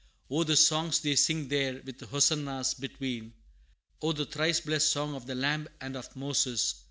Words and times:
O 0.31 0.43
the 0.43 0.57
songs 0.57 0.99
they 0.99 1.15
sing 1.15 1.47
there, 1.47 1.79
with 1.85 1.99
hosannas 2.01 2.73
between! 2.73 3.33
O 4.01 4.13
the 4.13 4.25
thrice 4.25 4.59
blessed 4.59 4.91
song 4.91 5.13
of 5.13 5.27
the 5.27 5.35
Lamb 5.35 5.69
and 5.79 5.95
of 5.95 6.15
Moses! 6.15 6.73